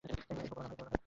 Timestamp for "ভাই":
0.81-0.99